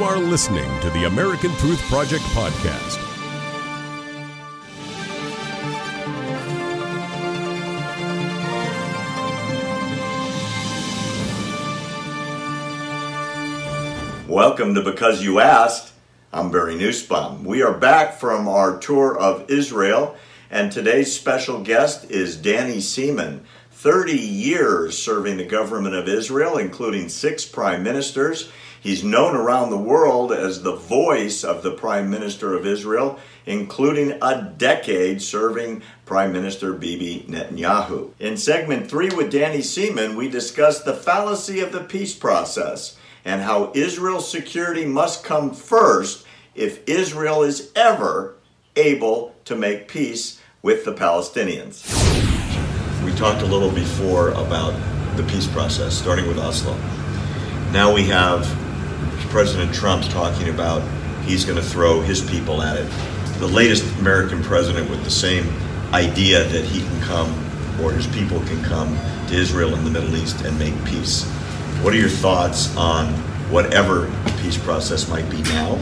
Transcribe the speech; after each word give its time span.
You 0.00 0.06
are 0.06 0.16
listening 0.16 0.80
to 0.80 0.88
the 0.88 1.04
American 1.04 1.54
Truth 1.56 1.82
Project 1.90 2.22
podcast. 2.32 2.96
Welcome 14.26 14.74
to 14.74 14.80
Because 14.80 15.22
You 15.22 15.38
Asked. 15.38 15.92
I'm 16.32 16.50
Barry 16.50 16.76
Nussbaum. 16.76 17.44
We 17.44 17.60
are 17.60 17.74
back 17.74 18.18
from 18.18 18.48
our 18.48 18.78
tour 18.78 19.18
of 19.18 19.50
Israel, 19.50 20.16
and 20.50 20.72
today's 20.72 21.14
special 21.14 21.62
guest 21.62 22.10
is 22.10 22.38
Danny 22.38 22.80
Seaman. 22.80 23.44
30 23.80 24.12
years 24.12 25.02
serving 25.02 25.38
the 25.38 25.44
government 25.44 25.94
of 25.94 26.06
Israel, 26.06 26.58
including 26.58 27.08
six 27.08 27.46
prime 27.46 27.82
ministers. 27.82 28.52
He's 28.78 29.02
known 29.02 29.34
around 29.34 29.70
the 29.70 29.78
world 29.78 30.32
as 30.32 30.62
the 30.62 30.76
voice 30.76 31.42
of 31.42 31.62
the 31.62 31.70
Prime 31.70 32.10
Minister 32.10 32.54
of 32.54 32.66
Israel, 32.66 33.18
including 33.46 34.18
a 34.20 34.54
decade 34.58 35.22
serving 35.22 35.82
Prime 36.04 36.30
Minister 36.30 36.74
Bibi 36.74 37.24
Netanyahu. 37.26 38.10
In 38.18 38.36
segment 38.36 38.90
three 38.90 39.08
with 39.08 39.32
Danny 39.32 39.62
Seaman, 39.62 40.14
we 40.14 40.28
discuss 40.28 40.82
the 40.82 40.92
fallacy 40.92 41.60
of 41.60 41.72
the 41.72 41.80
peace 41.80 42.14
process 42.14 42.98
and 43.24 43.40
how 43.40 43.72
Israel's 43.74 44.30
security 44.30 44.84
must 44.84 45.24
come 45.24 45.54
first 45.54 46.26
if 46.54 46.86
Israel 46.86 47.42
is 47.42 47.72
ever 47.74 48.34
able 48.76 49.34
to 49.46 49.56
make 49.56 49.88
peace 49.88 50.38
with 50.60 50.84
the 50.84 50.92
Palestinians. 50.92 51.99
We 53.04 53.12
talked 53.14 53.42
a 53.42 53.46
little 53.46 53.70
before 53.70 54.30
about 54.30 54.74
the 55.16 55.22
peace 55.22 55.46
process, 55.46 55.96
starting 55.96 56.26
with 56.28 56.38
Oslo. 56.38 56.76
Now 57.72 57.94
we 57.94 58.04
have 58.04 58.44
President 59.30 59.74
Trump 59.74 60.04
talking 60.06 60.48
about 60.48 60.82
he's 61.22 61.44
going 61.44 61.56
to 61.56 61.62
throw 61.62 62.00
his 62.00 62.20
people 62.20 62.60
at 62.60 62.76
it. 62.76 62.90
The 63.38 63.46
latest 63.46 63.84
American 64.00 64.42
president 64.42 64.90
with 64.90 65.02
the 65.04 65.10
same 65.10 65.50
idea 65.92 66.44
that 66.44 66.64
he 66.64 66.80
can 66.80 67.00
come 67.02 67.32
or 67.82 67.92
his 67.92 68.06
people 68.08 68.40
can 68.40 68.62
come 68.64 68.98
to 69.28 69.34
Israel 69.34 69.74
and 69.74 69.86
the 69.86 69.90
Middle 69.90 70.14
East 70.16 70.42
and 70.42 70.58
make 70.58 70.74
peace. 70.84 71.24
What 71.82 71.94
are 71.94 71.98
your 71.98 72.10
thoughts 72.10 72.76
on 72.76 73.08
whatever 73.50 74.00
the 74.00 74.38
peace 74.42 74.58
process 74.58 75.08
might 75.08 75.28
be 75.30 75.40
now 75.42 75.76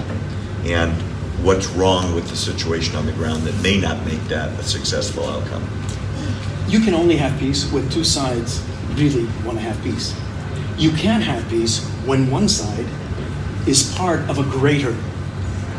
and 0.64 0.92
what's 1.44 1.66
wrong 1.68 2.14
with 2.14 2.28
the 2.28 2.36
situation 2.36 2.94
on 2.94 3.06
the 3.06 3.12
ground 3.12 3.42
that 3.42 3.60
may 3.62 3.80
not 3.80 4.04
make 4.06 4.22
that 4.24 4.50
a 4.60 4.62
successful 4.62 5.24
outcome? 5.24 5.68
You 6.68 6.80
can 6.80 6.92
only 6.92 7.16
have 7.16 7.38
peace 7.40 7.70
when 7.72 7.88
two 7.88 8.04
sides 8.04 8.62
really 8.94 9.24
want 9.42 9.56
to 9.56 9.64
have 9.64 9.82
peace. 9.82 10.14
You 10.76 10.90
can't 10.92 11.22
have 11.24 11.48
peace 11.48 11.82
when 12.04 12.30
one 12.30 12.46
side 12.46 12.86
is 13.66 13.94
part 13.96 14.20
of 14.28 14.38
a 14.38 14.42
greater 14.42 14.94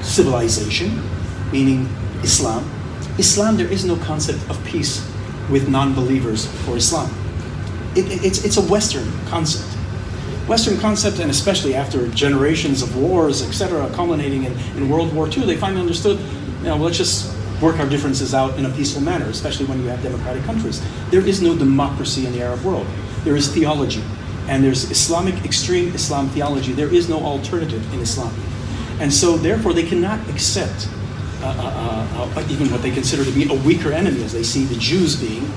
civilization, 0.02 1.02
meaning 1.52 1.88
Islam. 2.24 2.68
Islam, 3.20 3.56
there 3.56 3.68
is 3.68 3.86
no 3.86 3.98
concept 3.98 4.40
of 4.50 4.64
peace 4.66 5.08
with 5.52 5.70
non 5.70 5.94
believers 5.94 6.48
for 6.66 6.76
Islam. 6.78 7.14
It, 7.96 8.06
it, 8.12 8.26
it's, 8.26 8.44
it's 8.44 8.58
a 8.58 8.62
Western 8.64 9.12
concept. 9.28 9.68
Western 10.48 10.80
concept, 10.80 11.20
and 11.20 11.30
especially 11.30 11.76
after 11.76 12.08
generations 12.08 12.82
of 12.82 12.96
wars, 12.98 13.48
etc., 13.48 13.88
culminating 13.94 14.46
in, 14.46 14.54
in 14.76 14.90
World 14.90 15.14
War 15.14 15.28
II, 15.30 15.46
they 15.46 15.56
finally 15.56 15.82
understood, 15.82 16.20
you 16.20 16.66
know, 16.66 16.78
let's 16.78 16.98
just 16.98 17.32
work 17.62 17.80
our 17.80 17.88
differences 17.88 18.34
out 18.34 18.58
in 18.58 18.66
a 18.66 18.70
peaceful 18.70 19.02
manner, 19.02 19.26
especially 19.26 19.66
when 19.66 19.82
you 19.82 19.88
have 19.88 20.02
democratic 20.02 20.44
countries. 20.44 20.82
There 21.10 21.26
is 21.26 21.42
no 21.42 21.56
democracy 21.58 22.26
in 22.26 22.32
the 22.32 22.42
Arab 22.42 22.64
world. 22.64 22.88
There 23.24 23.36
is 23.36 23.48
theology, 23.54 24.04
and 24.48 24.64
there's 24.64 24.90
Islamic 24.90 25.44
extreme 25.46 25.94
Islam 25.94 26.30
theology. 26.30 26.72
There 26.72 26.94
is 26.94 27.10
no 27.10 27.20
alternative 27.20 27.94
in 27.94 28.00
Islam. 28.00 28.34
And 29.00 29.14
so, 29.14 29.38
therefore, 29.38 29.74
they 29.74 29.88
cannot 29.88 30.20
accept 30.30 30.90
uh, 31.42 31.46
uh, 31.48 32.40
uh, 32.40 32.48
even 32.50 32.70
what 32.70 32.82
they 32.82 32.92
consider 32.92 33.24
to 33.24 33.32
be 33.32 33.50
a 33.50 33.54
weaker 33.66 33.94
enemy, 33.94 34.24
as 34.24 34.34
they 34.34 34.44
see 34.44 34.66
the 34.66 34.76
Jews 34.76 35.16
being, 35.16 35.50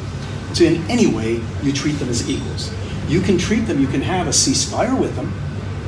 to 0.55 0.67
in 0.67 0.89
any 0.91 1.07
way 1.07 1.41
you 1.63 1.73
treat 1.73 1.93
them 1.93 2.09
as 2.09 2.29
equals. 2.29 2.73
You 3.09 3.21
can 3.21 3.37
treat 3.37 3.61
them, 3.61 3.81
you 3.81 3.89
can 3.89 4.03
have 4.03 4.27
a 4.27 4.31
ceasefire 4.31 4.99
with 4.99 5.17
them, 5.17 5.29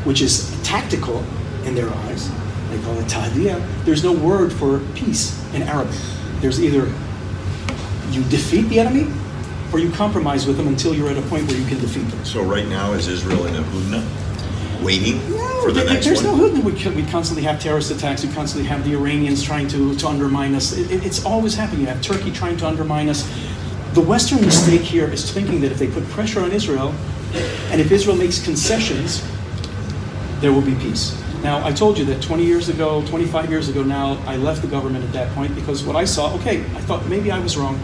which 0.04 0.20
is 0.20 0.50
tactical 0.62 1.24
in 1.64 1.74
their 1.74 1.88
eyes. 1.88 2.28
They 2.70 2.82
call 2.82 2.98
it 2.98 3.06
tahdiyah. 3.06 3.84
There's 3.84 4.02
no 4.02 4.12
word 4.12 4.52
for 4.52 4.80
peace 4.94 5.40
in 5.54 5.62
Arabic. 5.62 5.94
There's 6.44 6.60
either 6.60 6.92
you 8.10 8.22
defeat 8.24 8.68
the 8.68 8.78
enemy 8.78 9.10
or 9.72 9.78
you 9.78 9.90
compromise 9.90 10.46
with 10.46 10.58
them 10.58 10.68
until 10.68 10.94
you're 10.94 11.08
at 11.08 11.16
a 11.16 11.22
point 11.22 11.48
where 11.48 11.56
you 11.56 11.64
can 11.64 11.80
defeat 11.80 12.02
them. 12.02 12.22
So 12.22 12.42
right 12.42 12.68
now 12.68 12.92
is 12.92 13.08
Israel 13.08 13.46
in 13.46 13.56
a 13.56 13.62
hudna, 13.62 14.84
waiting 14.84 15.16
no, 15.30 15.62
for 15.62 15.72
the 15.72 15.80
there, 15.80 15.94
next 15.94 16.04
there's 16.04 16.22
one? 16.22 16.36
no 16.36 16.50
hudna. 16.50 16.62
We, 16.62 17.02
we 17.02 17.08
constantly 17.08 17.44
have 17.44 17.62
terrorist 17.62 17.90
attacks. 17.90 18.26
We 18.26 18.30
constantly 18.34 18.68
have 18.68 18.84
the 18.84 18.92
Iranians 18.92 19.42
trying 19.42 19.68
to, 19.68 19.96
to 19.96 20.06
undermine 20.06 20.54
us. 20.54 20.76
It, 20.76 20.90
it, 20.90 21.06
it's 21.06 21.24
always 21.24 21.54
happening. 21.54 21.80
You 21.80 21.86
have 21.86 22.02
Turkey 22.02 22.30
trying 22.30 22.58
to 22.58 22.66
undermine 22.66 23.08
us. 23.08 23.26
The 23.94 24.02
Western 24.02 24.42
mistake 24.42 24.82
here 24.82 25.10
is 25.10 25.32
thinking 25.32 25.62
that 25.62 25.72
if 25.72 25.78
they 25.78 25.88
put 25.88 26.06
pressure 26.10 26.42
on 26.42 26.52
Israel, 26.52 26.94
and 27.70 27.80
if 27.80 27.90
Israel 27.90 28.16
makes 28.16 28.44
concessions, 28.44 29.26
there 30.40 30.52
will 30.52 30.60
be 30.60 30.74
peace. 30.74 31.23
Now, 31.44 31.62
I 31.62 31.72
told 31.72 31.98
you 31.98 32.06
that 32.06 32.22
20 32.22 32.42
years 32.42 32.70
ago, 32.70 33.04
25 33.06 33.50
years 33.50 33.68
ago 33.68 33.82
now, 33.82 34.18
I 34.26 34.36
left 34.38 34.62
the 34.62 34.66
government 34.66 35.04
at 35.04 35.12
that 35.12 35.30
point 35.34 35.54
because 35.54 35.84
what 35.84 35.94
I 35.94 36.06
saw, 36.06 36.34
okay, 36.36 36.60
I 36.60 36.80
thought 36.80 37.04
maybe 37.06 37.30
I 37.30 37.38
was 37.38 37.54
wrong. 37.58 37.78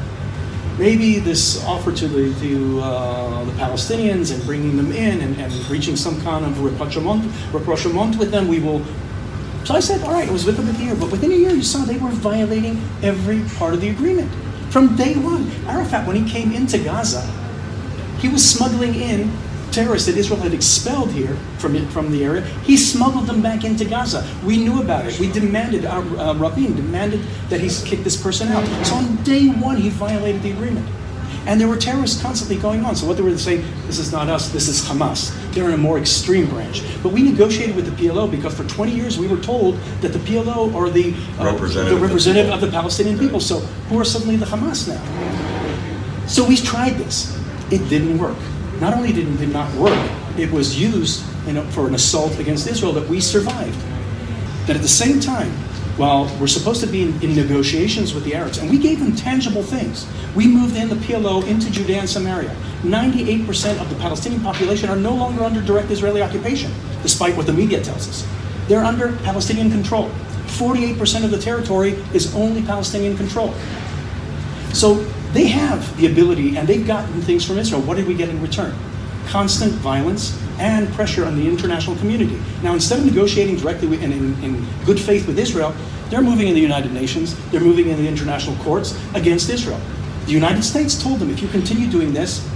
Maybe 0.78 1.18
this 1.18 1.62
offer 1.66 1.92
to 1.92 2.08
the, 2.08 2.40
to, 2.40 2.80
uh, 2.80 3.44
the 3.44 3.52
Palestinians 3.52 4.32
and 4.34 4.42
bringing 4.46 4.78
them 4.78 4.92
in 4.92 5.20
and, 5.20 5.38
and 5.38 5.52
reaching 5.68 5.94
some 5.94 6.18
kind 6.22 6.46
of 6.46 6.58
rapprochement, 6.64 7.30
rapprochement 7.52 8.16
with 8.16 8.30
them, 8.30 8.48
we 8.48 8.60
will. 8.60 8.82
So 9.64 9.74
I 9.74 9.80
said, 9.80 10.00
all 10.04 10.12
right, 10.14 10.26
I 10.26 10.32
was 10.32 10.46
with 10.46 10.58
a 10.58 10.82
year, 10.82 10.94
but 10.94 11.10
within 11.10 11.30
a 11.30 11.36
year, 11.36 11.50
you 11.50 11.62
saw 11.62 11.84
they 11.84 11.98
were 11.98 12.08
violating 12.08 12.80
every 13.02 13.42
part 13.58 13.74
of 13.74 13.82
the 13.82 13.90
agreement. 13.90 14.32
From 14.70 14.96
day 14.96 15.16
one, 15.16 15.50
Arafat, 15.66 16.06
when 16.06 16.16
he 16.16 16.26
came 16.26 16.52
into 16.52 16.78
Gaza, 16.78 17.30
he 18.20 18.28
was 18.30 18.42
smuggling 18.42 18.94
in 18.94 19.30
terrorists 19.72 20.06
that 20.06 20.16
Israel 20.16 20.40
had 20.40 20.54
expelled 20.54 21.10
here 21.10 21.36
from, 21.58 21.86
from 21.88 22.10
the 22.10 22.24
area. 22.24 22.42
He 22.64 22.76
smuggled 22.76 23.26
them 23.26 23.42
back 23.42 23.64
into 23.64 23.84
Gaza. 23.84 24.26
We 24.44 24.56
knew 24.56 24.80
about 24.80 25.06
it. 25.06 25.18
We 25.18 25.30
demanded, 25.30 25.84
uh, 25.84 25.98
uh, 25.98 26.34
Rabin 26.34 26.74
demanded 26.76 27.20
that 27.48 27.60
he 27.60 27.68
kick 27.88 28.04
this 28.04 28.20
person 28.20 28.48
out. 28.48 28.64
So 28.86 28.96
on 28.96 29.16
day 29.22 29.48
one, 29.48 29.76
he 29.76 29.88
violated 29.90 30.42
the 30.42 30.52
agreement. 30.52 30.88
And 31.46 31.58
there 31.58 31.68
were 31.68 31.76
terrorists 31.76 32.20
constantly 32.20 32.56
going 32.56 32.84
on. 32.84 32.94
So 32.94 33.06
what 33.06 33.16
they 33.16 33.22
were 33.22 33.36
saying, 33.36 33.64
this 33.86 33.98
is 33.98 34.12
not 34.12 34.28
us, 34.28 34.50
this 34.50 34.68
is 34.68 34.82
Hamas. 34.82 35.34
They're 35.52 35.68
in 35.68 35.72
a 35.74 35.78
more 35.78 35.98
extreme 35.98 36.46
branch. 36.46 36.82
But 37.02 37.12
we 37.12 37.22
negotiated 37.22 37.74
with 37.74 37.86
the 37.86 37.92
PLO 37.92 38.30
because 38.30 38.54
for 38.54 38.64
20 38.64 38.92
years 38.92 39.18
we 39.18 39.26
were 39.26 39.38
told 39.38 39.76
that 40.02 40.12
the 40.12 40.18
PLO 40.18 40.74
are 40.74 40.90
the, 40.90 41.14
uh, 41.38 41.44
representative, 41.44 41.98
the 41.98 42.06
representative 42.06 42.52
of 42.52 42.60
the 42.60 42.70
Palestinian 42.70 43.18
people. 43.18 43.40
So 43.40 43.60
who 43.88 43.98
are 43.98 44.04
suddenly 44.04 44.36
the 44.36 44.46
Hamas 44.46 44.86
now? 44.86 46.26
So 46.26 46.46
we 46.46 46.56
tried 46.56 46.94
this. 46.94 47.36
It 47.72 47.88
didn't 47.88 48.18
work. 48.18 48.36
Not 48.80 48.94
only 48.94 49.12
did 49.12 49.28
it 49.28 49.38
did 49.38 49.52
not 49.52 49.72
work, 49.74 50.10
it 50.38 50.50
was 50.50 50.80
used 50.80 51.22
a, 51.46 51.62
for 51.72 51.86
an 51.86 51.94
assault 51.94 52.38
against 52.38 52.66
Israel 52.66 52.92
that 52.92 53.08
we 53.08 53.20
survived. 53.20 53.78
That 54.66 54.76
at 54.76 54.82
the 54.82 54.88
same 54.88 55.20
time, 55.20 55.50
while 55.96 56.34
we're 56.40 56.46
supposed 56.46 56.80
to 56.80 56.86
be 56.86 57.02
in, 57.02 57.22
in, 57.22 57.36
negotiations 57.36 58.14
with 58.14 58.24
the 58.24 58.34
Arabs, 58.34 58.56
and 58.56 58.70
we 58.70 58.78
gave 58.78 59.00
them 59.00 59.14
tangible 59.14 59.62
things. 59.62 60.06
We 60.34 60.46
moved 60.46 60.76
in 60.76 60.88
the 60.88 60.94
PLO 60.94 61.46
into 61.46 61.70
Judea 61.70 62.00
and 62.00 62.08
Samaria. 62.08 62.56
98% 62.82 63.78
of 63.80 63.90
the 63.90 63.96
Palestinian 63.96 64.40
population 64.40 64.88
are 64.88 64.96
no 64.96 65.14
longer 65.14 65.44
under 65.44 65.60
direct 65.60 65.90
Israeli 65.90 66.22
occupation, 66.22 66.72
despite 67.02 67.36
what 67.36 67.46
the 67.46 67.52
media 67.52 67.82
tells 67.82 68.08
us. 68.08 68.26
They're 68.66 68.84
under 68.84 69.14
Palestinian 69.24 69.70
control. 69.70 70.10
48% 70.46 71.24
of 71.24 71.30
the 71.30 71.38
territory 71.38 71.92
is 72.14 72.34
only 72.34 72.62
Palestinian 72.62 73.16
control. 73.16 73.52
So 74.72 75.04
they 75.32 75.46
have 75.46 75.96
the 75.96 76.06
ability 76.06 76.56
and 76.56 76.68
they've 76.68 76.86
gotten 76.86 77.20
things 77.22 77.44
from 77.44 77.58
Israel. 77.58 77.82
What 77.82 77.96
did 77.96 78.06
we 78.06 78.14
get 78.14 78.28
in 78.28 78.40
return? 78.42 78.76
Constant 79.26 79.72
violence 79.74 80.36
and 80.58 80.92
pressure 80.92 81.24
on 81.24 81.36
the 81.36 81.48
international 81.48 81.96
community. 81.96 82.40
Now, 82.62 82.74
instead 82.74 82.98
of 82.98 83.06
negotiating 83.06 83.56
directly 83.56 83.88
with, 83.88 84.02
in, 84.02 84.12
in, 84.12 84.42
in 84.42 84.66
good 84.84 84.98
faith 84.98 85.26
with 85.26 85.38
Israel, 85.38 85.74
they're 86.08 86.22
moving 86.22 86.48
in 86.48 86.54
the 86.54 86.60
United 86.60 86.92
Nations, 86.92 87.36
they're 87.50 87.60
moving 87.60 87.88
in 87.88 87.96
the 87.96 88.08
international 88.08 88.56
courts 88.64 88.98
against 89.14 89.48
Israel. 89.48 89.80
The 90.26 90.32
United 90.32 90.62
States 90.64 91.00
told 91.00 91.20
them 91.20 91.30
if 91.30 91.40
you 91.40 91.48
continue 91.48 91.88
doing 91.88 92.12
this, 92.12 92.46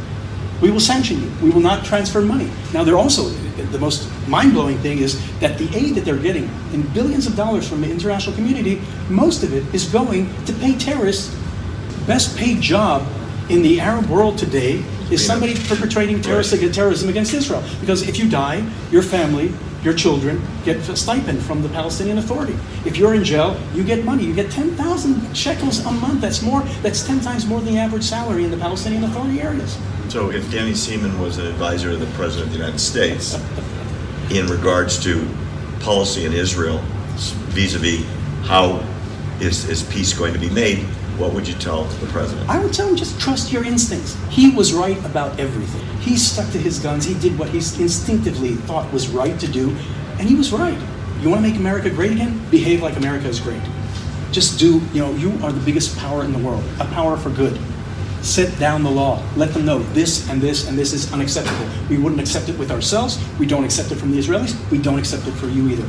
we 0.61 0.70
will 0.70 0.81
sanction 0.81 1.20
you. 1.23 1.31
We 1.43 1.50
will 1.50 1.61
not 1.61 1.85
transfer 1.85 2.20
money. 2.20 2.50
Now, 2.73 2.85
they're 2.85 2.97
also, 2.97 3.29
the 3.29 3.79
most 3.79 4.09
mind 4.29 4.53
blowing 4.53 4.79
thing 4.79 4.99
is 4.99 5.20
that 5.41 5.59
the 5.59 5.69
aid 5.77 5.94
that 5.94 6.05
they're 6.05 6.17
getting 6.17 6.44
in 6.73 6.82
billions 6.93 7.27
of 7.27 7.37
dollars 7.37 7.69
from 7.69 7.81
the 7.81 7.91
international 7.91 8.35
community, 8.35 8.81
most 9.09 9.43
of 9.43 9.53
it 9.53 9.62
is 9.75 9.87
going 9.87 10.32
to 10.44 10.53
pay 10.55 10.77
terrorists 10.77 11.37
best 12.06 12.37
paid 12.37 12.61
job 12.61 13.06
in 13.49 13.62
the 13.62 13.81
Arab 13.81 14.06
world 14.06 14.39
today 14.39 14.83
is 15.11 15.25
somebody 15.25 15.55
perpetrating 15.55 16.21
terrorism 16.21 17.09
against 17.09 17.35
Israel. 17.35 17.62
Because 17.81 18.09
if 18.09 18.19
you 18.19 18.29
die, 18.29 18.67
your 18.91 19.03
family, 19.03 19.53
your 19.83 19.93
children 19.93 20.43
get 20.65 20.77
a 20.89 20.97
stipend 20.97 21.43
from 21.43 21.62
the 21.62 21.69
Palestinian 21.69 22.17
Authority. 22.17 22.56
If 22.87 22.97
you're 22.97 23.15
in 23.15 23.23
jail, 23.23 23.61
you 23.75 23.85
get 23.85 24.03
money. 24.03 24.25
You 24.25 24.35
get 24.35 24.51
10,000 24.51 25.37
shekels 25.37 25.85
a 25.85 25.91
month. 25.91 26.23
That's 26.23 26.41
more. 26.41 26.62
That's 26.83 27.06
10 27.06 27.21
times 27.21 27.45
more 27.45 27.61
than 27.61 27.75
the 27.75 27.81
average 27.81 28.05
salary 28.05 28.45
in 28.45 28.51
the 28.51 28.56
Palestinian 28.56 29.05
Authority 29.05 29.43
areas. 29.43 29.79
So 30.09 30.31
if 30.31 30.51
Danny 30.51 30.75
Seaman 30.75 31.21
was 31.21 31.37
an 31.37 31.47
advisor 31.47 31.91
of 31.91 32.01
the 32.01 32.06
President 32.17 32.47
of 32.47 32.53
the 32.53 32.59
United 32.59 32.79
States 32.79 33.35
in 34.31 34.47
regards 34.47 35.03
to 35.05 35.29
policy 35.81 36.25
in 36.25 36.33
Israel 36.33 36.79
vis-a-vis 37.53 38.05
how 38.47 38.83
is, 39.41 39.69
is 39.69 39.83
peace 39.83 40.15
going 40.15 40.33
to 40.33 40.39
be 40.39 40.51
made, 40.51 40.87
what 41.19 41.33
would 41.33 41.47
you 41.47 41.55
tell 41.55 41.85
the 41.85 42.07
president? 42.07 42.49
I 42.49 42.63
would 42.63 42.73
tell 42.73 42.89
him 42.89 42.97
just 42.97 43.21
trust 43.21 43.53
your 43.53 43.65
instincts. 43.65 44.17
He 44.31 44.51
was 44.51 44.73
right 44.73 44.99
about 45.05 45.39
everything. 45.39 45.87
He 45.99 46.17
stuck 46.17 46.51
to 46.53 46.59
his 46.59 46.79
guns. 46.79 47.05
He 47.05 47.15
did 47.15 47.39
what 47.39 47.49
he 47.51 47.59
instinctively 47.59 48.55
thought 48.55 48.93
was 48.93 49.09
right 49.09 49.39
to 49.39 49.47
do, 49.47 49.71
and 50.19 50.29
he 50.29 50.35
was 50.35 50.53
right. 50.53 50.79
You 51.21 51.31
want 51.31 51.43
to 51.43 51.49
make 51.49 51.59
America 51.59 51.89
great 51.89 52.13
again? 52.13 52.45
Behave 52.51 52.83
like 52.83 52.97
America 52.97 53.29
is 53.29 53.41
great. 53.41 53.63
Just 54.33 54.59
do, 54.59 54.83
you 54.93 55.01
know, 55.01 55.13
you 55.15 55.31
are 55.45 55.53
the 55.53 55.65
biggest 55.65 55.97
power 55.99 56.25
in 56.25 56.33
the 56.33 56.39
world, 56.39 56.65
a 56.81 56.85
power 56.87 57.17
for 57.17 57.31
good. 57.31 57.59
Set 58.21 58.59
down 58.59 58.83
the 58.83 58.91
law. 58.91 59.23
Let 59.37 59.53
them 59.55 59.65
know 59.65 59.79
this 59.93 60.29
and 60.31 60.41
this 60.41 60.67
and 60.67 60.77
this 60.77 60.93
is 60.93 61.13
unacceptable. 61.13 61.69
We 61.89 61.99
wouldn't 61.99 62.21
accept 62.21 62.49
it 62.49 62.59
with 62.59 62.71
ourselves. 62.71 63.23
We 63.39 63.47
don't 63.47 63.65
accept 63.65 63.93
it 63.93 63.97
from 63.97 64.11
the 64.11 64.19
Israelis. 64.19 64.55
We 64.71 64.79
don't 64.79 64.99
accept 64.99 65.27
it 65.29 65.33
for 65.33 65.47
you 65.47 65.69
either. 65.69 65.87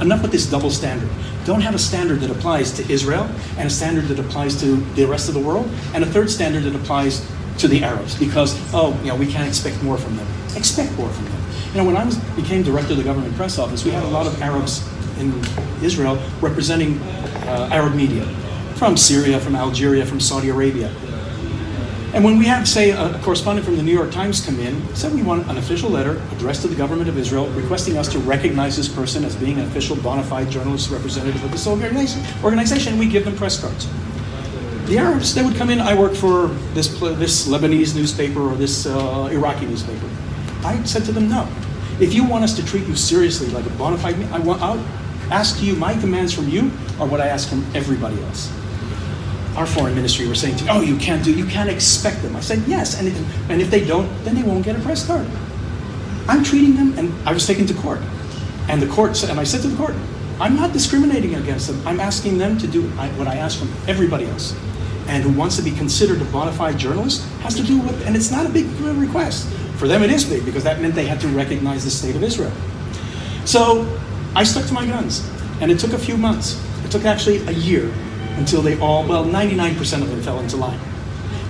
Enough 0.00 0.22
with 0.22 0.30
this 0.30 0.48
double 0.48 0.70
standard. 0.70 1.08
Don't 1.44 1.60
have 1.60 1.74
a 1.74 1.78
standard 1.78 2.20
that 2.20 2.30
applies 2.30 2.72
to 2.72 2.92
Israel 2.92 3.28
and 3.56 3.66
a 3.66 3.70
standard 3.70 4.04
that 4.04 4.18
applies 4.18 4.60
to 4.60 4.76
the 4.94 5.04
rest 5.04 5.28
of 5.28 5.34
the 5.34 5.40
world 5.40 5.70
and 5.94 6.04
a 6.04 6.06
third 6.06 6.30
standard 6.30 6.64
that 6.64 6.74
applies 6.74 7.26
to 7.58 7.68
the 7.68 7.82
Arabs 7.82 8.14
because, 8.18 8.58
oh, 8.74 8.98
you 9.02 9.08
know, 9.08 9.16
we 9.16 9.26
can't 9.26 9.48
expect 9.48 9.82
more 9.82 9.96
from 9.96 10.16
them. 10.16 10.26
Expect 10.56 10.92
more 10.98 11.08
from 11.08 11.24
them. 11.26 11.42
You 11.72 11.78
know, 11.78 11.84
when 11.84 11.96
I 11.96 12.04
was 12.04 12.16
became 12.36 12.62
director 12.62 12.92
of 12.92 12.98
the 12.98 13.04
government 13.04 13.34
press 13.36 13.58
office, 13.58 13.84
we 13.84 13.90
had 13.90 14.02
a 14.02 14.08
lot 14.08 14.26
of 14.26 14.40
Arabs 14.42 14.86
in 15.18 15.32
Israel 15.82 16.20
representing 16.40 16.98
uh, 17.00 17.68
Arab 17.70 17.94
media 17.94 18.24
from 18.74 18.96
Syria, 18.96 19.38
from 19.38 19.54
Algeria, 19.54 20.06
from 20.06 20.20
Saudi 20.20 20.48
Arabia. 20.48 20.90
And 22.12 22.24
when 22.24 22.38
we 22.38 22.44
had, 22.44 22.66
say, 22.66 22.90
a 22.90 23.16
correspondent 23.22 23.64
from 23.64 23.76
the 23.76 23.84
New 23.84 23.92
York 23.92 24.10
Times 24.10 24.44
come 24.44 24.58
in, 24.58 24.96
said 24.96 25.14
we 25.14 25.22
want 25.22 25.48
an 25.48 25.58
official 25.58 25.88
letter 25.88 26.20
addressed 26.32 26.62
to 26.62 26.68
the 26.68 26.74
government 26.74 27.08
of 27.08 27.16
Israel 27.16 27.48
requesting 27.50 27.96
us 27.96 28.08
to 28.08 28.18
recognize 28.18 28.76
this 28.76 28.88
person 28.88 29.24
as 29.24 29.36
being 29.36 29.58
an 29.58 29.64
official 29.66 29.94
bona 29.94 30.24
fide 30.24 30.50
journalist 30.50 30.90
representative 30.90 31.42
of 31.44 31.52
this 31.52 31.68
organization, 31.68 32.98
we 32.98 33.08
give 33.08 33.24
them 33.24 33.36
press 33.36 33.60
cards. 33.60 33.88
The 34.86 34.98
Arabs, 34.98 35.36
they 35.36 35.44
would 35.44 35.54
come 35.54 35.70
in, 35.70 35.80
I 35.80 35.94
work 35.94 36.14
for 36.14 36.48
this, 36.74 36.88
this 36.98 37.46
Lebanese 37.46 37.94
newspaper 37.94 38.40
or 38.40 38.56
this 38.56 38.86
uh, 38.86 39.28
Iraqi 39.30 39.66
newspaper. 39.66 40.10
I 40.64 40.82
said 40.82 41.04
to 41.04 41.12
them, 41.12 41.28
no. 41.28 41.48
If 42.00 42.12
you 42.12 42.24
want 42.24 42.42
us 42.42 42.56
to 42.56 42.66
treat 42.66 42.88
you 42.88 42.96
seriously 42.96 43.50
like 43.50 43.66
a 43.66 43.70
bona 43.70 43.96
fide, 43.96 44.20
I 44.32 44.40
want, 44.40 44.60
I'll 44.62 44.84
ask 45.30 45.62
you, 45.62 45.76
my 45.76 45.94
commands 45.94 46.32
from 46.32 46.48
you 46.48 46.72
are 46.98 47.06
what 47.06 47.20
I 47.20 47.28
ask 47.28 47.48
from 47.48 47.64
everybody 47.72 48.20
else. 48.24 48.52
Our 49.56 49.66
foreign 49.66 49.94
ministry 49.94 50.28
were 50.28 50.34
saying 50.34 50.56
to 50.56 50.64
me, 50.64 50.70
oh, 50.70 50.80
you 50.80 50.96
can't 50.96 51.24
do, 51.24 51.32
you 51.32 51.44
can't 51.44 51.68
expect 51.68 52.22
them. 52.22 52.36
I 52.36 52.40
said, 52.40 52.62
yes, 52.66 53.00
and, 53.00 53.08
and 53.50 53.60
if 53.60 53.70
they 53.70 53.84
don't, 53.84 54.08
then 54.24 54.34
they 54.34 54.42
won't 54.42 54.64
get 54.64 54.76
a 54.76 54.80
press 54.80 55.06
card. 55.06 55.26
I'm 56.28 56.44
treating 56.44 56.76
them, 56.76 56.96
and 56.98 57.12
I 57.28 57.32
was 57.32 57.46
taken 57.46 57.66
to 57.66 57.74
court. 57.74 58.00
And 58.68 58.80
the 58.80 58.86
court 58.86 59.16
said, 59.16 59.30
and 59.30 59.40
I 59.40 59.44
said 59.44 59.62
to 59.62 59.68
the 59.68 59.76
court, 59.76 59.94
I'm 60.38 60.54
not 60.54 60.72
discriminating 60.72 61.34
against 61.34 61.66
them. 61.66 61.86
I'm 61.86 62.00
asking 62.00 62.38
them 62.38 62.56
to 62.58 62.66
do 62.66 62.82
what 63.18 63.26
I 63.26 63.36
ask 63.36 63.58
from 63.58 63.72
everybody 63.88 64.26
else. 64.26 64.56
And 65.08 65.24
who 65.24 65.32
wants 65.32 65.56
to 65.56 65.62
be 65.62 65.72
considered 65.72 66.22
a 66.22 66.24
bona 66.26 66.52
fide 66.52 66.78
journalist 66.78 67.26
has 67.40 67.56
to 67.56 67.64
do 67.64 67.80
what, 67.80 67.94
and 68.02 68.14
it's 68.14 68.30
not 68.30 68.46
a 68.46 68.48
big 68.48 68.66
request. 68.80 69.48
For 69.76 69.88
them, 69.88 70.02
it 70.02 70.10
is 70.10 70.24
big 70.24 70.44
because 70.44 70.62
that 70.64 70.80
meant 70.80 70.94
they 70.94 71.06
had 71.06 71.20
to 71.22 71.28
recognize 71.28 71.84
the 71.84 71.90
state 71.90 72.14
of 72.14 72.22
Israel. 72.22 72.52
So 73.44 73.98
I 74.36 74.44
stuck 74.44 74.66
to 74.66 74.72
my 74.72 74.86
guns, 74.86 75.28
and 75.60 75.70
it 75.70 75.80
took 75.80 75.92
a 75.92 75.98
few 75.98 76.16
months. 76.16 76.62
It 76.84 76.90
took 76.92 77.04
actually 77.04 77.38
a 77.48 77.52
year 77.52 77.92
until 78.40 78.62
they 78.62 78.78
all, 78.80 79.06
well, 79.06 79.24
99% 79.24 80.02
of 80.02 80.10
them 80.10 80.22
fell 80.22 80.40
into 80.40 80.56
line. 80.56 80.80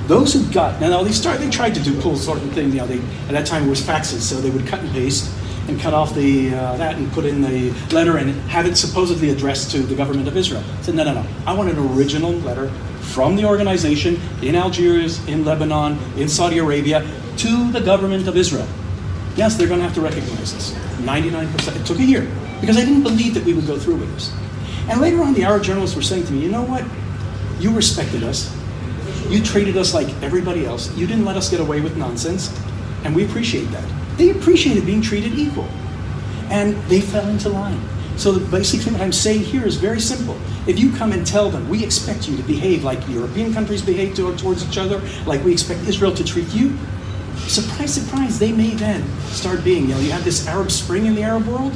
Those 0.08 0.32
who 0.34 0.44
got, 0.52 0.80
now 0.80 1.02
they 1.04 1.12
started, 1.12 1.40
they 1.40 1.50
tried 1.50 1.74
to 1.76 1.80
do 1.80 1.98
pull 2.00 2.16
sort 2.16 2.42
of 2.42 2.52
thing, 2.52 2.70
you 2.70 2.78
know, 2.78 2.86
they, 2.86 2.98
at 2.98 3.32
that 3.32 3.46
time 3.46 3.66
it 3.66 3.70
was 3.70 3.80
faxes, 3.80 4.22
so 4.22 4.40
they 4.40 4.50
would 4.50 4.66
cut 4.66 4.80
and 4.80 4.90
paste 4.90 5.32
and 5.68 5.80
cut 5.80 5.94
off 5.94 6.14
the 6.16 6.52
uh, 6.52 6.76
that 6.78 6.96
and 6.96 7.12
put 7.12 7.24
in 7.24 7.40
the 7.40 7.70
letter 7.94 8.16
and 8.16 8.30
have 8.50 8.66
it 8.66 8.76
supposedly 8.76 9.30
addressed 9.30 9.70
to 9.70 9.78
the 9.78 9.94
government 9.94 10.26
of 10.26 10.36
Israel. 10.36 10.64
I 10.78 10.82
said, 10.82 10.96
no, 10.96 11.04
no, 11.04 11.14
no. 11.14 11.24
I 11.46 11.54
want 11.54 11.70
an 11.70 11.78
original 11.94 12.32
letter 12.32 12.68
from 13.14 13.36
the 13.36 13.44
organization 13.44 14.18
in 14.42 14.56
Algiers, 14.56 15.24
in 15.28 15.44
Lebanon, 15.44 15.96
in 16.16 16.28
Saudi 16.28 16.58
Arabia, 16.58 17.06
to 17.36 17.70
the 17.70 17.80
government 17.80 18.26
of 18.26 18.36
Israel. 18.36 18.66
Yes, 19.36 19.56
they're 19.56 19.68
going 19.68 19.80
to 19.80 19.84
have 19.84 19.94
to 19.94 20.00
recognize 20.00 20.52
this. 20.52 20.72
99%. 21.02 21.80
It 21.80 21.86
took 21.86 21.98
a 22.00 22.04
year 22.04 22.28
because 22.60 22.76
I 22.76 22.84
didn't 22.84 23.04
believe 23.04 23.34
that 23.34 23.44
we 23.44 23.54
would 23.54 23.66
go 23.66 23.78
through 23.78 23.96
with 23.96 24.12
this. 24.14 24.32
And 24.90 25.00
later 25.00 25.22
on, 25.22 25.34
the 25.34 25.44
Arab 25.44 25.62
journalists 25.62 25.94
were 25.94 26.02
saying 26.02 26.26
to 26.26 26.32
me, 26.32 26.40
you 26.40 26.50
know 26.50 26.64
what? 26.64 26.84
You 27.60 27.72
respected 27.72 28.24
us. 28.24 28.54
You 29.28 29.42
treated 29.42 29.76
us 29.76 29.94
like 29.94 30.08
everybody 30.22 30.66
else. 30.66 30.94
You 30.96 31.06
didn't 31.06 31.24
let 31.24 31.36
us 31.36 31.48
get 31.48 31.60
away 31.60 31.80
with 31.80 31.96
nonsense. 31.96 32.54
And 33.04 33.14
we 33.14 33.24
appreciate 33.24 33.70
that. 33.70 33.88
They 34.18 34.30
appreciated 34.30 34.84
being 34.84 35.00
treated 35.00 35.38
equal. 35.38 35.68
And 36.50 36.76
they 36.90 37.00
fell 37.00 37.28
into 37.28 37.48
line. 37.48 37.80
So 38.16 38.32
the 38.32 38.50
basically, 38.50 38.92
what 38.92 39.00
I'm 39.00 39.12
saying 39.12 39.44
here 39.44 39.64
is 39.64 39.76
very 39.76 40.00
simple. 40.00 40.36
If 40.66 40.78
you 40.78 40.92
come 40.92 41.12
and 41.12 41.26
tell 41.26 41.48
them, 41.50 41.68
we 41.68 41.82
expect 41.82 42.28
you 42.28 42.36
to 42.36 42.42
behave 42.42 42.84
like 42.84 43.08
European 43.08 43.54
countries 43.54 43.80
behave 43.80 44.14
towards 44.14 44.68
each 44.68 44.76
other, 44.76 45.00
like 45.24 45.42
we 45.44 45.52
expect 45.52 45.88
Israel 45.88 46.12
to 46.14 46.24
treat 46.24 46.52
you, 46.52 46.76
surprise, 47.46 47.94
surprise, 47.94 48.38
they 48.38 48.52
may 48.52 48.74
then 48.74 49.02
start 49.28 49.64
being, 49.64 49.88
you 49.88 49.94
know, 49.94 50.00
you 50.00 50.10
have 50.10 50.24
this 50.24 50.46
Arab 50.46 50.70
Spring 50.70 51.06
in 51.06 51.14
the 51.14 51.22
Arab 51.22 51.46
world. 51.46 51.72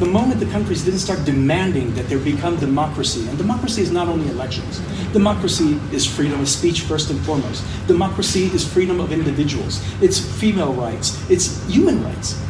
The 0.00 0.06
moment 0.06 0.40
the 0.40 0.46
countries 0.46 0.84
didn't 0.84 0.98
start 0.98 1.24
demanding 1.24 1.94
that 1.94 2.08
there 2.08 2.18
become 2.18 2.56
democracy, 2.56 3.28
and 3.28 3.38
democracy 3.38 3.80
is 3.80 3.92
not 3.92 4.08
only 4.08 4.28
elections, 4.28 4.80
democracy 5.12 5.78
is 5.92 6.04
freedom 6.04 6.40
of 6.40 6.48
speech 6.48 6.80
first 6.80 7.10
and 7.10 7.20
foremost. 7.20 7.64
Democracy 7.86 8.46
is 8.46 8.66
freedom 8.66 8.98
of 8.98 9.12
individuals, 9.12 9.80
it's 10.02 10.18
female 10.18 10.74
rights, 10.74 11.18
it's 11.30 11.64
human 11.68 12.02
rights. 12.02 12.40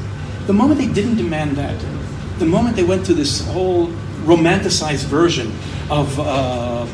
The 0.46 0.54
moment 0.54 0.80
they 0.80 0.88
didn't 0.88 1.16
demand 1.16 1.56
that, 1.56 1.78
the 2.38 2.46
moment 2.46 2.76
they 2.76 2.82
went 2.82 3.04
to 3.06 3.14
this 3.14 3.46
whole 3.48 3.88
romanticized 4.24 5.04
version 5.04 5.52
of, 5.90 6.18
uh, 6.18 6.86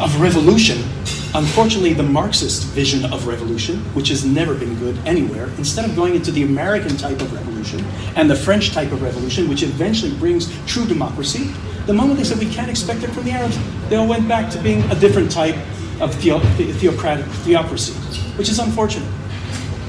of 0.00 0.20
revolution, 0.20 0.82
Unfortunately, 1.34 1.94
the 1.94 2.02
Marxist 2.02 2.64
vision 2.68 3.10
of 3.10 3.26
revolution, 3.26 3.78
which 3.94 4.08
has 4.08 4.22
never 4.22 4.54
been 4.54 4.78
good 4.78 4.98
anywhere, 5.06 5.48
instead 5.56 5.86
of 5.86 5.96
going 5.96 6.14
into 6.14 6.30
the 6.30 6.42
American 6.42 6.94
type 6.98 7.22
of 7.22 7.32
revolution 7.32 7.82
and 8.16 8.30
the 8.30 8.36
French 8.36 8.72
type 8.72 8.92
of 8.92 9.00
revolution, 9.00 9.48
which 9.48 9.62
eventually 9.62 10.14
brings 10.16 10.52
true 10.66 10.84
democracy, 10.84 11.50
the 11.86 11.92
moment 11.92 12.18
they 12.18 12.24
said 12.24 12.38
we 12.38 12.52
can't 12.52 12.70
expect 12.70 13.02
it 13.02 13.08
from 13.10 13.24
the 13.24 13.30
Arabs, 13.30 13.58
they 13.88 13.96
all 13.96 14.06
went 14.06 14.28
back 14.28 14.50
to 14.52 14.58
being 14.58 14.82
a 14.90 14.94
different 14.94 15.30
type 15.30 15.56
of 16.02 16.14
theo- 16.16 16.38
theocratic 16.38 17.24
theocracy, 17.24 17.94
which 18.36 18.50
is 18.50 18.58
unfortunate. 18.58 19.10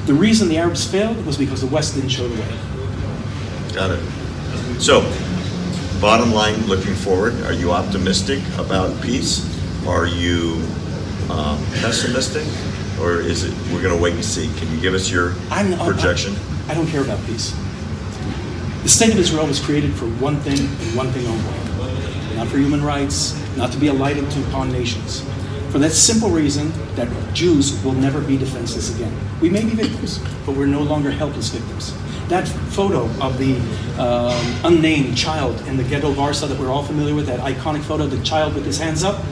The 0.05 0.13
reason 0.13 0.47
the 0.47 0.57
Arabs 0.57 0.89
failed 0.89 1.25
was 1.25 1.37
because 1.37 1.59
the 1.59 1.67
West 1.67 1.95
didn't 1.95 2.09
show 2.09 2.25
the 2.25 2.41
way. 2.41 2.57
Got 3.73 3.91
it. 3.91 4.81
So, 4.81 5.01
bottom 5.99 6.31
line, 6.31 6.55
looking 6.67 6.93
forward, 6.93 7.33
are 7.41 7.53
you 7.53 7.71
optimistic 7.71 8.39
about 8.57 9.01
peace? 9.01 9.49
Are 9.85 10.05
you 10.05 10.61
um, 11.31 11.63
pessimistic, 11.81 12.45
or 12.99 13.19
is 13.19 13.43
it 13.43 13.53
we're 13.73 13.81
going 13.81 13.95
to 13.95 14.01
wait 14.01 14.13
and 14.13 14.25
see? 14.25 14.51
Can 14.59 14.71
you 14.73 14.81
give 14.81 14.93
us 14.93 15.09
your 15.09 15.33
I'm, 15.49 15.77
projection? 15.77 16.35
I, 16.67 16.71
I 16.71 16.73
don't 16.75 16.87
care 16.87 17.01
about 17.01 17.23
peace. 17.25 17.55
The 18.83 18.89
state 18.89 19.11
of 19.11 19.19
Israel 19.19 19.47
was 19.47 19.59
created 19.59 19.93
for 19.93 20.05
one 20.05 20.37
thing 20.37 20.59
and 20.59 20.97
one 20.97 21.09
thing 21.11 21.25
only 21.27 21.63
not 22.35 22.47
for 22.47 22.57
human 22.57 22.83
rights, 22.83 23.39
not 23.55 23.71
to 23.71 23.77
be 23.77 23.87
a 23.87 23.93
light 23.93 24.17
unto 24.17 24.43
upon 24.49 24.71
nations. 24.71 25.21
For 25.69 25.79
that 25.79 25.91
simple 25.91 26.29
reason 26.29 26.71
that 26.95 27.07
Jews 27.33 27.81
will 27.83 27.93
never 27.93 28.21
be 28.21 28.37
defenseless 28.37 28.93
again. 28.95 29.15
We 29.41 29.49
may 29.49 29.63
be 29.63 29.71
victims, 29.71 30.19
but 30.45 30.55
we're 30.55 30.67
no 30.67 30.81
longer 30.81 31.09
helpless 31.09 31.49
victims. 31.49 31.93
That 32.27 32.47
photo 32.47 33.05
of 33.21 33.37
the 33.37 33.55
um, 33.99 34.73
unnamed 34.73 35.17
child 35.17 35.59
in 35.67 35.77
the 35.77 35.83
ghetto 35.83 36.13
Warsaw 36.13 36.47
that 36.47 36.59
we're 36.59 36.69
all 36.69 36.83
familiar 36.83 37.15
with, 37.15 37.27
that 37.27 37.39
iconic 37.39 37.81
photo, 37.81 38.05
the 38.07 38.23
child 38.23 38.55
with 38.55 38.65
his 38.65 38.77
hands 38.77 39.03
up, 39.03 39.23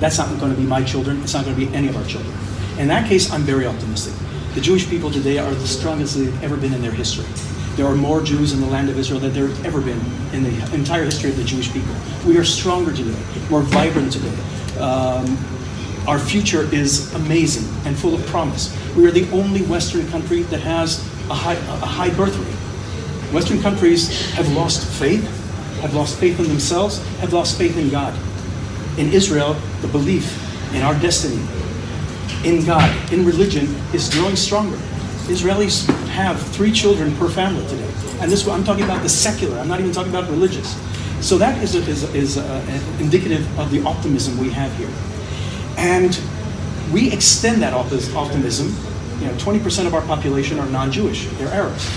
that's 0.00 0.18
not 0.18 0.28
going 0.38 0.54
to 0.54 0.60
be 0.60 0.66
my 0.66 0.82
children. 0.82 1.22
It's 1.22 1.34
not 1.34 1.44
going 1.44 1.56
to 1.58 1.66
be 1.66 1.74
any 1.74 1.88
of 1.88 1.96
our 1.96 2.04
children. 2.04 2.34
In 2.78 2.88
that 2.88 3.08
case, 3.08 3.30
I'm 3.32 3.42
very 3.42 3.66
optimistic. 3.66 4.14
The 4.54 4.60
Jewish 4.60 4.88
people 4.88 5.10
today 5.10 5.38
are 5.38 5.54
the 5.54 5.66
strongest 5.66 6.16
they've 6.16 6.42
ever 6.42 6.56
been 6.56 6.74
in 6.74 6.82
their 6.82 6.92
history. 6.92 7.26
There 7.76 7.86
are 7.86 7.94
more 7.94 8.22
Jews 8.22 8.52
in 8.52 8.60
the 8.60 8.66
land 8.66 8.88
of 8.88 8.98
Israel 8.98 9.20
than 9.20 9.32
there 9.32 9.48
have 9.48 9.66
ever 9.66 9.80
been 9.80 10.00
in 10.32 10.42
the 10.42 10.74
entire 10.74 11.04
history 11.04 11.30
of 11.30 11.36
the 11.36 11.44
Jewish 11.44 11.72
people. 11.72 11.94
We 12.26 12.38
are 12.38 12.44
stronger 12.44 12.92
today, 12.92 13.18
more 13.50 13.62
vibrant 13.62 14.12
today. 14.12 14.34
Um, 14.78 15.38
our 16.06 16.18
future 16.18 16.72
is 16.72 17.12
amazing 17.14 17.68
and 17.84 17.98
full 17.98 18.14
of 18.14 18.24
promise. 18.26 18.74
We 18.94 19.06
are 19.06 19.10
the 19.10 19.28
only 19.30 19.62
Western 19.62 20.08
country 20.08 20.42
that 20.44 20.60
has 20.60 21.00
a 21.28 21.34
high, 21.34 21.54
a 21.54 21.86
high 21.86 22.10
birth 22.14 22.36
rate. 22.36 23.32
Western 23.34 23.60
countries 23.60 24.30
have 24.32 24.50
lost 24.52 24.86
faith, 24.98 25.24
have 25.80 25.94
lost 25.94 26.18
faith 26.18 26.38
in 26.38 26.46
themselves, 26.48 27.04
have 27.18 27.32
lost 27.32 27.58
faith 27.58 27.76
in 27.76 27.90
God 27.90 28.14
in 28.98 29.12
Israel, 29.12 29.54
the 29.82 29.88
belief 29.88 30.42
in 30.74 30.82
our 30.82 30.94
destiny, 31.00 31.42
in 32.44 32.64
God, 32.64 33.12
in 33.12 33.24
religion, 33.24 33.66
is 33.92 34.12
growing 34.12 34.36
stronger. 34.36 34.76
Israelis 35.26 35.86
have 36.08 36.40
three 36.40 36.72
children 36.72 37.14
per 37.16 37.28
family 37.28 37.66
today. 37.66 37.90
And 38.20 38.30
this, 38.30 38.46
I'm 38.46 38.64
talking 38.64 38.84
about 38.84 39.02
the 39.02 39.08
secular, 39.08 39.58
I'm 39.58 39.68
not 39.68 39.80
even 39.80 39.92
talking 39.92 40.10
about 40.10 40.30
religious. 40.30 40.74
So 41.20 41.38
that 41.38 41.62
is, 41.62 41.74
a, 41.74 41.78
is, 41.78 42.04
a, 42.04 42.14
is 42.14 42.36
a, 42.36 42.62
indicative 43.00 43.58
of 43.58 43.70
the 43.70 43.82
optimism 43.84 44.38
we 44.38 44.50
have 44.50 44.74
here. 44.76 44.90
And 45.76 46.18
we 46.92 47.12
extend 47.12 47.62
that 47.62 47.72
optimism. 47.72 48.68
You 49.20 49.26
know, 49.26 49.34
20% 49.34 49.86
of 49.86 49.94
our 49.94 50.02
population 50.02 50.58
are 50.58 50.66
non 50.66 50.92
Jewish, 50.92 51.26
they're 51.38 51.48
Arabs. 51.48 51.90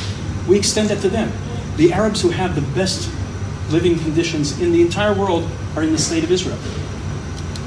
We 0.48 0.58
extend 0.58 0.90
that 0.90 1.02
to 1.02 1.10
them. 1.10 1.32
The 1.76 1.94
Arabs 1.94 2.22
who 2.22 2.30
have 2.30 2.56
the 2.56 2.62
best 2.74 3.10
living 3.70 4.00
conditions 4.00 4.60
in 4.60 4.72
the 4.72 4.82
entire 4.82 5.14
world 5.14 5.48
are 5.76 5.84
in 5.84 5.92
the 5.92 5.98
state 5.98 6.24
of 6.24 6.32
Israel. 6.32 6.58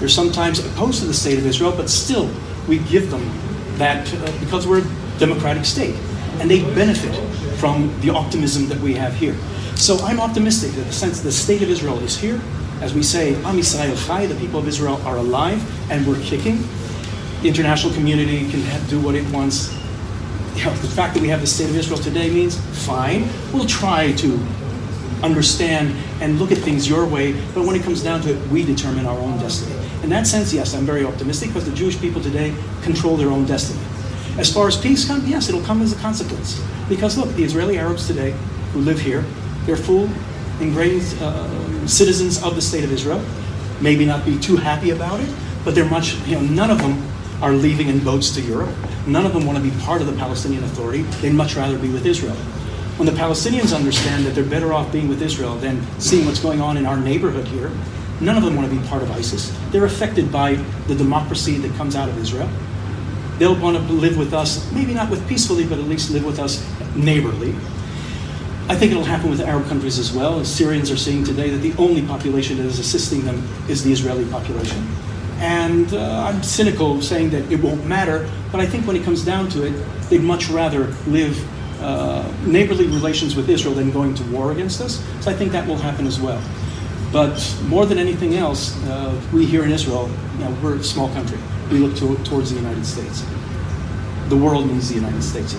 They're 0.02 0.09
sometimes 0.09 0.59
opposed 0.59 0.99
to 1.02 1.06
the 1.06 1.14
state 1.14 1.38
of 1.38 1.47
Israel, 1.47 1.71
but 1.71 1.88
still 1.88 2.28
we 2.66 2.78
give 2.78 3.09
them 3.09 3.23
that 3.78 4.12
uh, 4.12 4.32
because 4.40 4.66
we're 4.66 4.80
a 4.80 5.18
democratic 5.21 5.64
state. 5.64 5.94
And 6.40 6.50
they 6.50 6.61
benefit 6.75 7.14
from 7.61 7.94
the 8.00 8.11
optimism 8.11 8.66
that 8.66 8.80
we 8.80 8.94
have 8.94 9.14
here. 9.14 9.37
So 9.76 9.99
I'm 9.99 10.18
optimistic 10.18 10.73
that 10.73 10.87
the 10.87 10.92
sense 10.92 11.21
the 11.21 11.30
state 11.30 11.62
of 11.62 11.71
Israel 11.71 12.00
is 12.00 12.18
here. 12.18 12.40
As 12.80 12.94
we 12.94 13.04
say, 13.04 13.37
Am 13.44 13.56
Yisrael 13.56 13.94
Chai, 14.04 14.26
the 14.26 14.35
people 14.35 14.59
of 14.59 14.66
Israel 14.66 15.00
are 15.04 15.18
alive 15.18 15.62
and 15.88 16.04
we're 16.04 16.21
kicking. 16.25 16.64
The 17.42 17.49
international 17.49 17.94
community 17.94 18.50
can 18.50 18.88
do 18.88 18.99
what 18.99 19.14
it 19.14 19.25
wants. 19.32 19.73
You 20.56 20.64
know, 20.64 20.75
the 20.75 20.88
fact 20.88 21.14
that 21.14 21.21
we 21.21 21.28
have 21.28 21.42
the 21.42 21.47
state 21.47 21.71
of 21.71 21.76
Israel 21.76 22.00
today 22.00 22.28
means 22.28 22.59
fine. 22.85 23.28
We'll 23.52 23.66
try 23.66 24.11
to 24.14 24.37
understand 25.23 25.94
and 26.21 26.40
look 26.40 26.50
at 26.50 26.59
things 26.59 26.88
your 26.88 27.06
way, 27.06 27.40
but 27.54 27.64
when 27.64 27.76
it 27.76 27.85
comes 27.85 28.02
down 28.02 28.21
to 28.23 28.35
it, 28.35 28.49
we 28.49 28.64
determine 28.64 29.06
our 29.06 29.16
own 29.16 29.38
destiny. 29.38 29.78
In 30.02 30.11
that 30.11 30.26
sense, 30.26 30.52
yes, 30.52 30.75
I'm 30.75 30.85
very 30.85 31.04
optimistic 31.04 31.50
because 31.50 31.64
the 31.64 31.75
Jewish 31.75 32.00
people 32.00 32.21
today 32.21 32.54
control 32.82 33.16
their 33.16 33.28
own 33.28 33.47
destiny. 33.47 33.80
As 34.37 34.52
far 34.52 34.66
as 34.66 34.76
peace 34.76 35.06
comes, 35.06 35.28
yes, 35.28 35.49
it'll 35.49 35.62
come 35.62 35.80
as 35.82 35.92
a 35.92 35.97
consequence. 35.97 36.61
Because 36.88 37.16
look, 37.16 37.32
the 37.35 37.44
Israeli 37.44 37.78
Arabs 37.78 38.06
today 38.06 38.35
who 38.73 38.80
live 38.80 38.99
here, 38.99 39.25
they're 39.64 39.76
full, 39.76 40.09
ingrained 40.61 41.02
uh, 41.21 41.87
citizens 41.87 42.42
of 42.42 42.56
the 42.56 42.62
state 42.62 42.82
of 42.82 42.92
Israel. 42.92 43.25
Maybe 43.80 44.04
not 44.04 44.25
be 44.25 44.38
too 44.38 44.56
happy 44.56 44.90
about 44.90 45.21
it, 45.21 45.32
but 45.64 45.75
they're 45.75 45.88
much, 45.88 46.14
you 46.26 46.35
know, 46.35 46.40
none 46.40 46.71
of 46.71 46.78
them 46.78 47.00
are 47.42 47.52
leaving 47.52 47.88
in 47.88 48.02
boats 48.02 48.30
to 48.35 48.40
Europe. 48.40 48.75
None 49.06 49.26
of 49.26 49.32
them 49.32 49.47
want 49.47 49.59
to 49.59 49.64
be 49.64 49.71
part 49.82 50.00
of 50.00 50.06
the 50.06 50.14
Palestinian 50.14 50.64
Authority. 50.64 51.02
They'd 51.21 51.32
much 51.32 51.56
rather 51.56 51.78
be 51.78 51.90
with 51.90 52.06
Israel. 52.06 52.37
When 52.97 53.06
the 53.06 53.12
Palestinians 53.12 53.75
understand 53.75 54.25
that 54.26 54.35
they're 54.35 54.44
better 54.44 54.73
off 54.73 54.92
being 54.92 55.09
with 55.09 55.23
Israel 55.23 55.56
than 55.56 55.85
seeing 55.99 56.25
what's 56.25 56.38
going 56.38 56.61
on 56.61 56.76
in 56.76 56.87
our 56.87 56.97
neighborhood 56.97 57.47
here, 57.49 57.71
none 58.22 58.36
of 58.36 58.44
them 58.44 58.56
want 58.56 58.70
to 58.70 58.74
be 58.74 58.86
part 58.88 59.02
of 59.02 59.10
ISIS. 59.10 59.56
They're 59.70 59.84
affected 59.84 60.30
by 60.32 60.54
the 60.86 60.94
democracy 60.94 61.58
that 61.58 61.74
comes 61.76 61.96
out 61.96 62.08
of 62.08 62.16
Israel. 62.18 62.48
They'll 63.38 63.58
want 63.58 63.76
to 63.76 63.92
live 63.92 64.16
with 64.16 64.32
us, 64.32 64.70
maybe 64.72 64.94
not 64.94 65.10
with 65.10 65.26
peacefully, 65.28 65.66
but 65.66 65.78
at 65.78 65.84
least 65.84 66.10
live 66.10 66.24
with 66.24 66.38
us 66.38 66.64
neighborly. 66.94 67.54
I 68.68 68.76
think 68.76 68.92
it'll 68.92 69.04
happen 69.04 69.28
with 69.28 69.40
Arab 69.40 69.66
countries 69.66 69.98
as 69.98 70.12
well. 70.12 70.38
As 70.38 70.52
Syrians 70.52 70.90
are 70.90 70.96
seeing 70.96 71.24
today 71.24 71.50
that 71.50 71.58
the 71.58 71.74
only 71.76 72.02
population 72.02 72.56
that 72.58 72.66
is 72.66 72.78
assisting 72.78 73.22
them 73.24 73.46
is 73.68 73.82
the 73.82 73.92
Israeli 73.92 74.24
population. 74.26 74.86
And 75.38 75.92
uh, 75.92 76.28
I'm 76.28 76.42
cynical 76.44 77.02
saying 77.02 77.30
that 77.30 77.50
it 77.50 77.60
won't 77.60 77.84
matter, 77.84 78.30
but 78.52 78.60
I 78.60 78.66
think 78.66 78.86
when 78.86 78.94
it 78.94 79.02
comes 79.02 79.24
down 79.24 79.48
to 79.50 79.66
it, 79.66 79.72
they'd 80.08 80.22
much 80.22 80.48
rather 80.48 80.86
live 81.08 81.36
uh, 81.82 82.30
neighborly 82.46 82.86
relations 82.86 83.34
with 83.34 83.50
Israel 83.50 83.74
than 83.74 83.90
going 83.90 84.14
to 84.14 84.22
war 84.30 84.52
against 84.52 84.80
us. 84.80 85.04
So 85.20 85.32
I 85.32 85.34
think 85.34 85.50
that 85.50 85.66
will 85.66 85.76
happen 85.76 86.06
as 86.06 86.20
well. 86.20 86.40
But 87.12 87.57
more 87.66 87.85
than 87.85 87.99
anything 87.99 88.35
else, 88.37 88.83
uh, 88.87 89.21
we 89.35 89.45
here 89.45 89.64
in 89.64 89.71
Israel, 89.71 90.11
you 90.38 90.45
know, 90.45 90.57
we're 90.62 90.76
a 90.76 90.83
small 90.83 91.12
country. 91.12 91.38
We 91.71 91.78
look 91.78 91.95
to, 91.97 92.16
towards 92.25 92.50
the 92.50 92.57
United 92.57 92.87
States. 92.87 93.23
The 94.28 94.37
world 94.37 94.66
needs 94.66 94.88
the 94.88 94.95
United 94.95 95.23
States. 95.23 95.54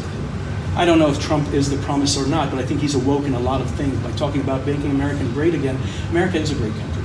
I 0.76 0.86
don't 0.86 0.98
know 0.98 1.12
if 1.12 1.20
Trump 1.22 1.54
is 1.54 1.70
the 1.70 1.78
promise 1.84 2.18
or 2.18 2.26
not, 2.26 2.50
but 2.50 2.58
I 2.58 2.66
think 2.66 2.82
he's 2.82 2.96
awoken 2.96 3.36
a 3.36 3.40
lot 3.40 3.62
of 3.62 3.70
things 3.76 3.96
by 4.00 4.12
talking 4.14 4.42
about 4.42 4.66
making 4.66 4.90
America 4.90 5.24
great 5.26 5.54
again. 5.54 5.78
America 6.10 6.40
is 6.40 6.50
a 6.50 6.56
great 6.56 6.74
country. 6.74 7.04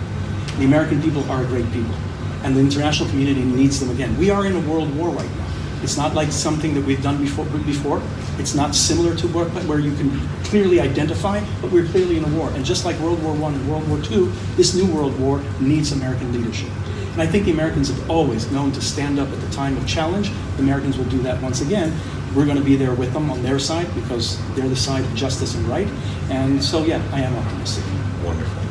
The 0.56 0.64
American 0.64 1.02
people 1.02 1.30
are 1.30 1.42
a 1.42 1.46
great 1.46 1.70
people, 1.70 1.94
and 2.42 2.56
the 2.56 2.60
international 2.60 3.10
community 3.10 3.42
needs 3.42 3.78
them 3.78 3.90
again. 3.90 4.16
We 4.16 4.30
are 4.30 4.46
in 4.46 4.56
a 4.56 4.60
world 4.60 4.96
war 4.96 5.10
right 5.10 5.30
now. 5.36 5.47
It's 5.82 5.96
not 5.96 6.14
like 6.14 6.32
something 6.32 6.74
that 6.74 6.84
we've 6.84 7.02
done 7.02 7.18
before. 7.18 7.44
before. 7.44 8.02
It's 8.38 8.54
not 8.54 8.74
similar 8.74 9.14
to 9.16 9.28
where, 9.28 9.46
where 9.66 9.78
you 9.78 9.94
can 9.96 10.10
clearly 10.44 10.80
identify, 10.80 11.44
but 11.60 11.70
we're 11.70 11.86
clearly 11.86 12.16
in 12.16 12.24
a 12.24 12.28
war. 12.28 12.50
And 12.50 12.64
just 12.64 12.84
like 12.84 12.98
World 13.00 13.22
War 13.22 13.34
I 13.34 13.52
and 13.52 13.68
World 13.68 13.88
War 13.88 13.98
II, 13.98 14.26
this 14.56 14.74
new 14.74 14.86
world 14.92 15.18
war 15.18 15.42
needs 15.60 15.92
American 15.92 16.32
leadership. 16.32 16.70
And 17.12 17.22
I 17.22 17.26
think 17.26 17.46
the 17.46 17.50
Americans 17.50 17.88
have 17.88 18.10
always 18.10 18.50
known 18.52 18.70
to 18.72 18.80
stand 18.80 19.18
up 19.18 19.28
at 19.28 19.40
the 19.40 19.50
time 19.50 19.76
of 19.76 19.86
challenge. 19.88 20.30
The 20.56 20.62
Americans 20.62 20.96
will 20.96 21.06
do 21.06 21.18
that 21.22 21.42
once 21.42 21.60
again. 21.60 21.92
We're 22.34 22.44
going 22.44 22.58
to 22.58 22.64
be 22.64 22.76
there 22.76 22.94
with 22.94 23.12
them 23.12 23.30
on 23.30 23.42
their 23.42 23.58
side 23.58 23.92
because 23.94 24.38
they're 24.54 24.68
the 24.68 24.76
side 24.76 25.04
of 25.04 25.14
justice 25.14 25.54
and 25.54 25.66
right. 25.66 25.88
And 26.30 26.62
so, 26.62 26.84
yeah, 26.84 27.02
I 27.12 27.22
am 27.22 27.34
optimistic. 27.34 27.84
Wonderful. 28.22 28.62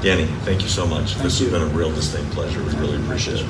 Danny, 0.00 0.26
thank 0.44 0.62
you 0.62 0.68
so 0.68 0.86
much. 0.86 1.12
Thank 1.12 1.22
this 1.22 1.40
you. 1.40 1.50
has 1.50 1.60
been 1.60 1.70
a 1.70 1.72
real 1.74 1.90
distinct 1.94 2.32
pleasure. 2.32 2.62
We 2.62 2.72
really 2.72 2.96
appreciate 2.96 3.40
it. 3.40 3.46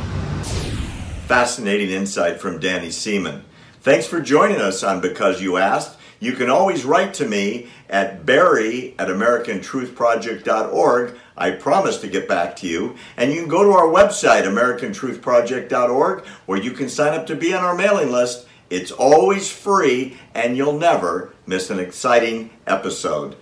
Fascinating 1.26 1.88
insight 1.88 2.38
from 2.38 2.60
Danny 2.60 2.90
Seaman. 2.90 3.46
Thanks 3.80 4.06
for 4.06 4.20
joining 4.20 4.60
us 4.60 4.82
on 4.82 5.00
Because 5.00 5.40
You 5.40 5.56
Asked. 5.56 5.96
You 6.20 6.34
can 6.34 6.50
always 6.50 6.84
write 6.84 7.14
to 7.14 7.26
me 7.26 7.70
at 7.88 8.26
barry 8.26 8.94
at 8.98 9.08
americantruthproject.org. 9.08 11.16
I 11.34 11.52
promise 11.52 11.96
to 12.02 12.08
get 12.08 12.28
back 12.28 12.56
to 12.56 12.66
you. 12.66 12.96
And 13.16 13.32
you 13.32 13.40
can 13.40 13.48
go 13.48 13.64
to 13.64 13.70
our 13.70 13.86
website, 13.86 14.42
americantruthproject.org, 14.42 16.26
where 16.44 16.60
you 16.60 16.72
can 16.72 16.90
sign 16.90 17.18
up 17.18 17.26
to 17.28 17.34
be 17.34 17.54
on 17.54 17.64
our 17.64 17.74
mailing 17.74 18.12
list. 18.12 18.46
It's 18.68 18.92
always 18.92 19.50
free, 19.50 20.18
and 20.34 20.58
you'll 20.58 20.78
never 20.78 21.32
miss 21.46 21.70
an 21.70 21.78
exciting 21.78 22.50
episode. 22.66 23.36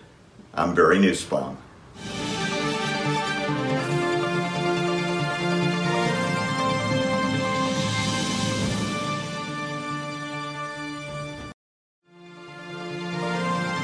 I'm 0.55 0.77
Barry 0.77 1.01
Nussbaum. 1.01 1.59